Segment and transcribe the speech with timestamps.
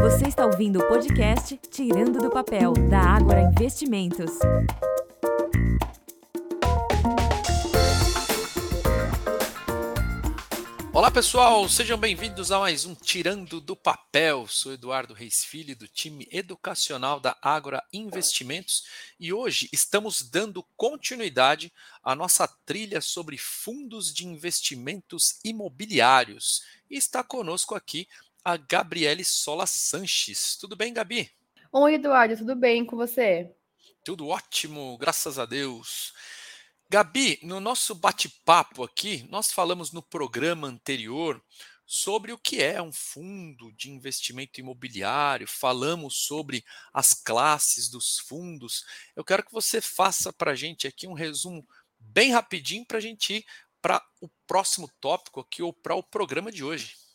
[0.00, 4.30] Você está ouvindo o podcast Tirando do Papel, da Ágora Investimentos.
[10.92, 14.46] Olá pessoal, sejam bem-vindos a mais um Tirando do Papel.
[14.48, 18.84] Sou Eduardo Reis Filho do time educacional da Agora Investimentos
[19.20, 21.70] e hoje estamos dando continuidade
[22.02, 26.62] à nossa trilha sobre fundos de investimentos imobiliários.
[26.90, 28.08] E está conosco aqui
[28.46, 30.56] a Gabriele Sola Sanches.
[30.56, 31.28] Tudo bem, Gabi?
[31.72, 33.52] Oi, Eduardo, tudo bem com você?
[34.04, 36.12] Tudo ótimo, graças a Deus.
[36.88, 41.42] Gabi, no nosso bate-papo aqui, nós falamos no programa anterior
[41.84, 48.84] sobre o que é um fundo de investimento imobiliário, falamos sobre as classes dos fundos.
[49.16, 51.66] Eu quero que você faça para a gente aqui um resumo
[51.98, 53.46] bem rapidinho para a gente ir
[53.82, 57.05] para o próximo tópico aqui ou para o programa de hoje.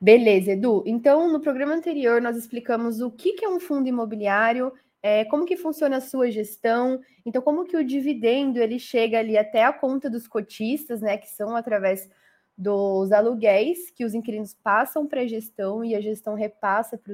[0.00, 0.82] Beleza, Edu.
[0.86, 5.56] Então, no programa anterior, nós explicamos o que é um fundo imobiliário é, como que
[5.56, 10.10] funciona a sua gestão, então como que o dividendo ele chega ali até a conta
[10.10, 12.08] dos cotistas, né, que são através
[12.56, 17.12] dos aluguéis que os inquilinos passam para a gestão e a gestão repassa para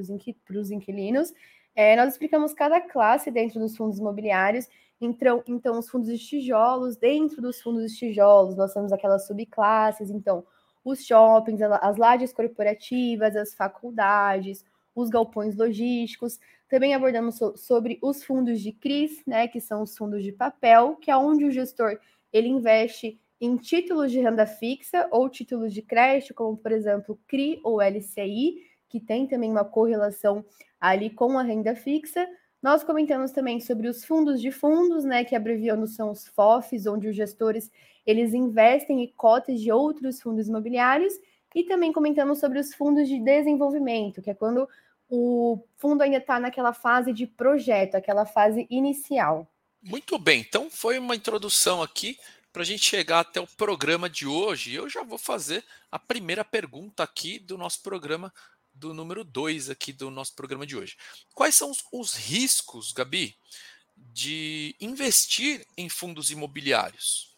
[0.58, 1.32] os inquilinos.
[1.74, 4.66] É, nós explicamos cada classe dentro dos fundos imobiliários.
[5.00, 10.08] Então, então, os fundos de tijolos, dentro dos fundos de tijolos, nós temos aquelas subclasses,
[10.08, 10.46] então,
[10.84, 16.38] os shoppings, as lajes corporativas, as faculdades, os galpões logísticos.
[16.68, 20.96] Também abordamos so sobre os fundos de CRIs, né, que são os fundos de papel,
[20.96, 21.98] que é onde o gestor
[22.32, 27.60] ele investe em títulos de renda fixa ou títulos de crédito, como por exemplo CRI
[27.62, 28.56] ou LCI,
[28.88, 30.44] que tem também uma correlação
[30.80, 32.26] ali com a renda fixa.
[32.64, 37.06] Nós comentamos também sobre os fundos de fundos, né, que abreviando são os FOFs, onde
[37.06, 37.70] os gestores
[38.06, 41.12] eles investem em cotas de outros fundos imobiliários,
[41.54, 44.66] e também comentamos sobre os fundos de desenvolvimento, que é quando
[45.10, 49.46] o fundo ainda está naquela fase de projeto, aquela fase inicial.
[49.82, 52.16] Muito bem, então foi uma introdução aqui
[52.50, 54.72] para a gente chegar até o programa de hoje.
[54.72, 58.32] Eu já vou fazer a primeira pergunta aqui do nosso programa,
[58.84, 60.97] do número 2 aqui do nosso programa de hoje.
[61.34, 63.34] Quais são os, os riscos, Gabi,
[63.97, 67.34] de investir em fundos imobiliários?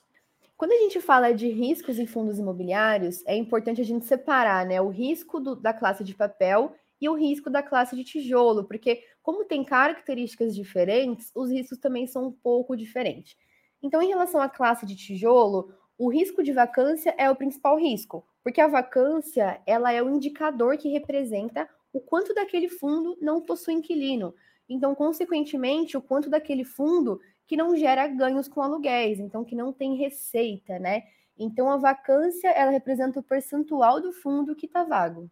[0.57, 4.81] Quando a gente fala de riscos em fundos imobiliários, é importante a gente separar né,
[4.81, 9.05] o risco do, da classe de papel e o risco da classe de tijolo, porque
[9.23, 13.37] como tem características diferentes, os riscos também são um pouco diferentes.
[13.83, 18.27] Então, em relação à classe de tijolo, o risco de vacância é o principal risco,
[18.43, 23.75] porque a vacância ela é o indicador que representa o quanto daquele fundo não possui
[23.75, 24.35] inquilino.
[24.69, 29.73] Então, consequentemente, o quanto daquele fundo que não gera ganhos com aluguéis, então que não
[29.73, 31.05] tem receita, né?
[31.39, 35.31] Então, a vacância ela representa o percentual do fundo que está vago.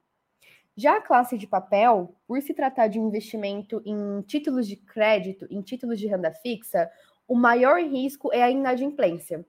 [0.76, 5.46] Já a classe de papel, por se tratar de um investimento em títulos de crédito,
[5.50, 6.90] em títulos de renda fixa,
[7.28, 9.44] o maior risco é a inadimplência.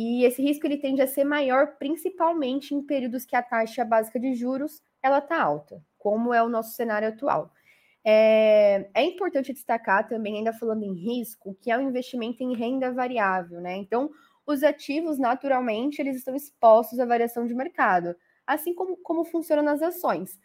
[0.00, 4.20] E esse risco ele tende a ser maior principalmente em períodos que a taxa básica
[4.20, 7.52] de juros ela está alta, como é o nosso cenário atual.
[8.04, 12.54] É, é, importante destacar também, ainda falando em risco, que é o um investimento em
[12.54, 13.74] renda variável, né?
[13.74, 14.08] Então,
[14.46, 18.14] os ativos, naturalmente, eles estão expostos à variação de mercado,
[18.46, 20.38] assim como, como funcionam nas ações.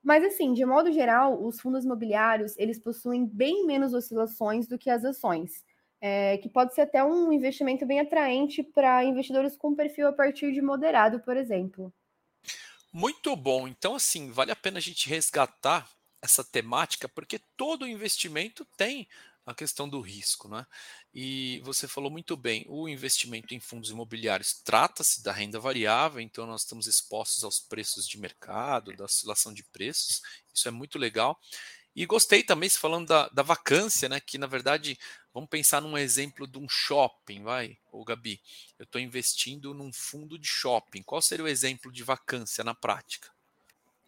[0.00, 4.88] Mas assim, de modo geral, os fundos imobiliários eles possuem bem menos oscilações do que
[4.88, 5.64] as ações,
[6.00, 10.52] é, que pode ser até um investimento bem atraente para investidores com perfil a partir
[10.52, 11.92] de moderado, por exemplo.
[12.92, 13.68] Muito bom.
[13.68, 15.88] Então, assim, vale a pena a gente resgatar
[16.22, 19.06] essa temática, porque todo investimento tem
[19.46, 20.66] a questão do risco, né?
[21.12, 26.46] E você falou muito bem, o investimento em fundos imobiliários trata-se da renda variável, então
[26.46, 30.20] nós estamos expostos aos preços de mercado, da oscilação de preços,
[30.54, 31.38] isso é muito legal.
[31.94, 34.20] E gostei também, se falando da, da vacância, né?
[34.20, 34.98] Que na verdade,
[35.34, 38.40] vamos pensar num exemplo de um shopping, vai, ô Gabi.
[38.78, 41.02] Eu estou investindo num fundo de shopping.
[41.02, 43.28] Qual seria o exemplo de vacância na prática?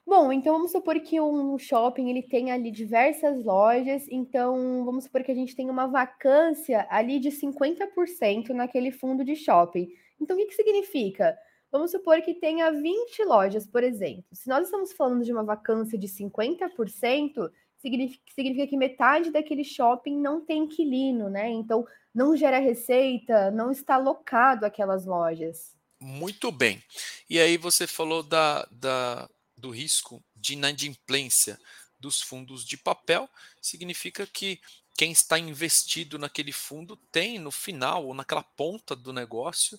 [0.07, 5.23] Bom, então vamos supor que um shopping ele tem ali diversas lojas, então vamos supor
[5.23, 9.89] que a gente tem uma vacância ali de 50% naquele fundo de shopping.
[10.21, 11.39] Então o que, que significa?
[11.71, 14.25] Vamos supor que tenha 20 lojas, por exemplo.
[14.33, 17.51] Se nós estamos falando de uma vacância de 50%,
[17.83, 21.51] significa, significa que metade daquele shopping não tem inquilino, né?
[21.51, 21.85] Então
[22.15, 25.77] não gera receita, não está locado aquelas lojas.
[26.01, 26.83] Muito bem.
[27.29, 31.59] E aí você falou da, da do risco de inadimplência
[31.99, 33.29] dos fundos de papel,
[33.61, 34.61] significa que
[34.97, 39.79] quem está investido naquele fundo tem no final ou naquela ponta do negócio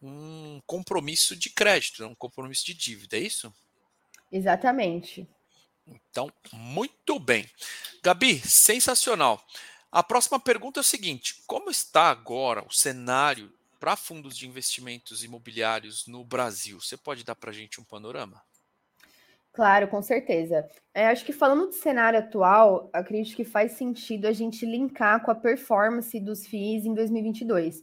[0.00, 3.52] um compromisso de crédito, um compromisso de dívida, é isso?
[4.30, 5.26] Exatamente.
[5.86, 7.48] Então, muito bem.
[8.02, 9.42] Gabi, sensacional.
[9.90, 15.24] A próxima pergunta é o seguinte: como está agora o cenário para fundos de investimentos
[15.24, 16.80] imobiliários no Brasil?
[16.80, 18.42] Você pode dar para a gente um panorama?
[19.52, 20.66] Claro, com certeza.
[20.94, 25.30] É, acho que falando de cenário atual, acredito que faz sentido a gente linkar com
[25.30, 27.82] a performance dos FIIs em 2022,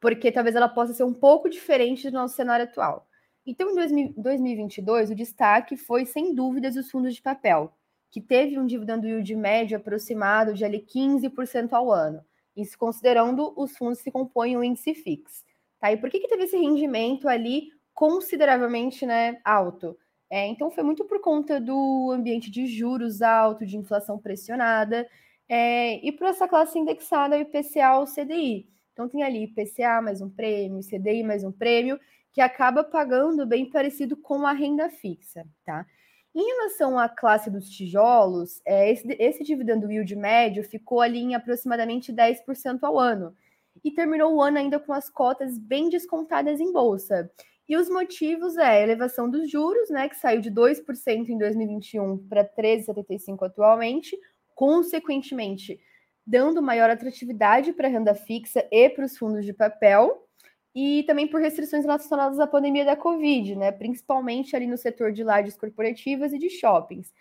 [0.00, 3.06] porque talvez ela possa ser um pouco diferente do nosso cenário atual.
[3.50, 7.72] Então, em 2022, o destaque foi, sem dúvidas, os fundos de papel,
[8.08, 12.24] que teve um dividendo yield médio aproximado de ali 15% ao ano,
[12.56, 15.44] isso considerando os fundos que compõem o índice FIX.
[15.80, 15.90] Tá?
[15.90, 19.98] E por que, que teve esse rendimento ali consideravelmente né, alto?
[20.30, 25.08] É, então, foi muito por conta do ambiente de juros alto, de inflação pressionada,
[25.48, 28.68] é, e por essa classe indexada IPCA ao CDI.
[28.92, 31.98] Então, tem ali IPCA mais um prêmio, CDI mais um prêmio,
[32.32, 35.86] que acaba pagando bem parecido com a renda fixa, tá?
[36.34, 41.34] Em relação à classe dos tijolos, é, esse, esse dividendo yield médio ficou ali em
[41.34, 43.34] aproximadamente 10% ao ano
[43.82, 47.30] e terminou o ano ainda com as cotas bem descontadas em bolsa.
[47.68, 52.18] E os motivos é a elevação dos juros, né, que saiu de 2% em 2021
[52.28, 54.16] para 13,75% atualmente,
[54.54, 55.80] consequentemente
[56.26, 60.28] dando maior atratividade para a renda fixa e para os fundos de papel,
[60.74, 65.24] e também por restrições relacionadas à pandemia da Covid, né, principalmente ali no setor de
[65.24, 67.12] lajes corporativas e de shoppings.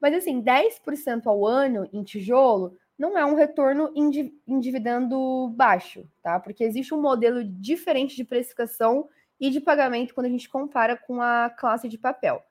[0.00, 6.40] Mas assim, 10% ao ano em tijolo não é um retorno em dividendo baixo, tá?
[6.40, 9.08] Porque existe um modelo diferente de precificação
[9.40, 12.42] e de pagamento quando a gente compara com a classe de papel.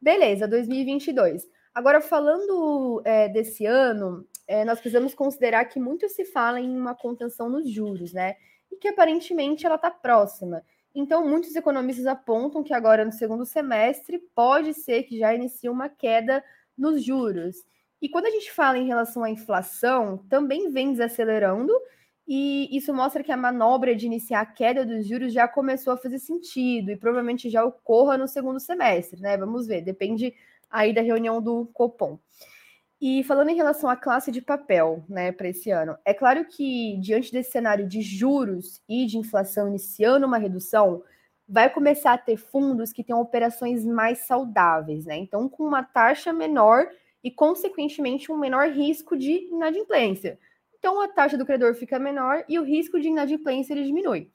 [0.00, 1.48] Beleza, 2022.
[1.74, 6.94] Agora, falando é, desse ano, é, nós precisamos considerar que muito se fala em uma
[6.94, 8.36] contenção nos juros, né?
[8.80, 10.62] Que aparentemente ela está próxima.
[10.94, 15.88] Então, muitos economistas apontam que agora no segundo semestre pode ser que já inicie uma
[15.88, 16.42] queda
[16.76, 17.56] nos juros.
[18.00, 21.72] E quando a gente fala em relação à inflação, também vem desacelerando
[22.28, 25.96] e isso mostra que a manobra de iniciar a queda dos juros já começou a
[25.96, 29.36] fazer sentido e provavelmente já ocorra no segundo semestre, né?
[29.36, 30.34] Vamos ver, depende
[30.68, 32.18] aí da reunião do Copom.
[33.00, 36.96] E falando em relação à classe de papel, né, para esse ano, é claro que
[36.98, 41.02] diante desse cenário de juros e de inflação iniciando uma redução,
[41.48, 45.16] vai começar a ter fundos que tenham operações mais saudáveis, né?
[45.16, 46.88] Então, com uma taxa menor
[47.22, 50.38] e, consequentemente, um menor risco de inadimplência.
[50.78, 54.30] Então a taxa do credor fica menor e o risco de inadimplência ele diminui.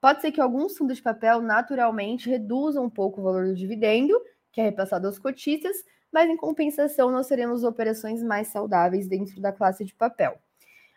[0.00, 4.12] Pode ser que alguns fundos de papel naturalmente reduzam um pouco o valor do dividendo,
[4.52, 5.74] que é repassado aos cotistas,
[6.14, 10.38] mas em compensação nós teremos operações mais saudáveis dentro da classe de papel.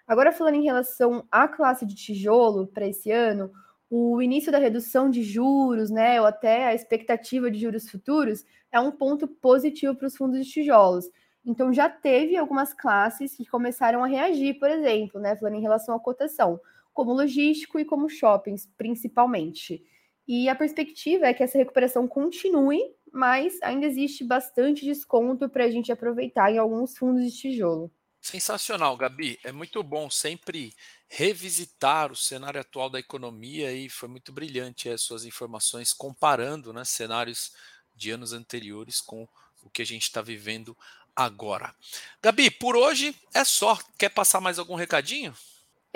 [0.08, 3.52] Agora falando em relação à classe de tijolo para esse ano,
[3.90, 8.80] o início da redução de juros, né, ou até a expectativa de juros futuros, é
[8.80, 11.10] um ponto positivo para os fundos de tijolos.
[11.44, 15.96] Então já teve algumas classes que começaram a reagir, por exemplo, né, falando em relação
[15.96, 16.60] à cotação,
[16.94, 19.84] como logístico e como shoppings, principalmente.
[20.28, 25.71] E a perspectiva é que essa recuperação continue, mas ainda existe bastante desconto para a
[25.71, 27.92] gente aproveitar em alguns fundos de tijolo.
[28.21, 29.39] Sensacional, Gabi.
[29.44, 30.74] É muito bom sempre
[31.07, 36.83] revisitar o cenário atual da economia e foi muito brilhante as suas informações comparando né,
[36.83, 37.54] cenários
[37.95, 39.27] de anos anteriores com
[39.63, 40.77] o que a gente está vivendo
[41.15, 41.74] agora.
[42.21, 43.79] Gabi, por hoje é só.
[43.98, 45.34] Quer passar mais algum recadinho?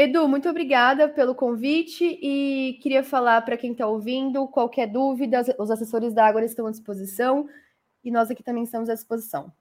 [0.02, 5.70] Edu, muito obrigada pelo convite e queria falar para quem está ouvindo, qualquer dúvida, os
[5.70, 7.48] assessores da Água estão à disposição
[8.04, 9.54] e nós aqui também estamos à disposição.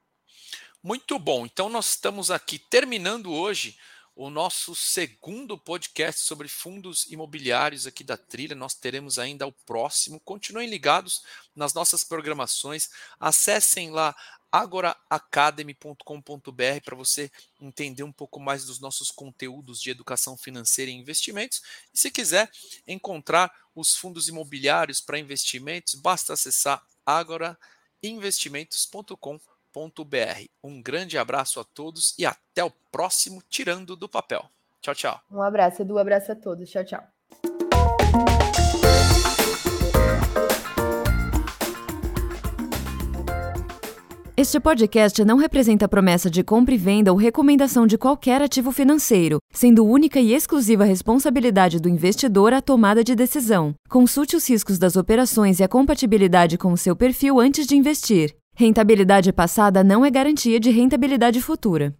[0.83, 1.45] Muito bom.
[1.45, 3.77] Então nós estamos aqui terminando hoje
[4.23, 8.55] o nosso segundo podcast sobre fundos imobiliários aqui da Trilha.
[8.55, 10.21] Nós teremos ainda o próximo.
[10.21, 11.23] Continuem ligados
[11.57, 12.91] nas nossas programações.
[13.19, 14.15] Acessem lá
[14.53, 21.63] agoraacademy.com.br para você entender um pouco mais dos nossos conteúdos de educação financeira e investimentos.
[21.95, 22.51] E se quiser
[22.87, 29.60] encontrar os fundos imobiliários para investimentos, basta acessar agorainvestimentos.com.br.
[30.63, 34.45] Um grande abraço a todos e até o próximo Tirando do Papel.
[34.81, 35.21] Tchau, tchau.
[35.31, 35.95] Um abraço, Edu.
[35.95, 36.71] Um abraço a todos.
[36.71, 37.03] Tchau, tchau.
[44.41, 49.39] Este podcast não representa promessa de compra e venda ou recomendação de qualquer ativo financeiro,
[49.53, 53.75] sendo única e exclusiva responsabilidade do investidor a tomada de decisão.
[53.87, 58.35] Consulte os riscos das operações e a compatibilidade com o seu perfil antes de investir.
[58.61, 61.97] Rentabilidade passada não é garantia de rentabilidade futura.